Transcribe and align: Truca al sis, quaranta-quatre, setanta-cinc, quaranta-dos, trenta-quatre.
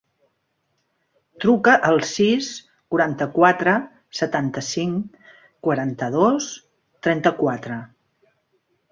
Truca 1.43 1.73
al 1.89 1.99
sis, 2.11 2.47
quaranta-quatre, 2.93 3.75
setanta-cinc, 4.19 5.19
quaranta-dos, 5.67 6.47
trenta-quatre. 7.09 7.79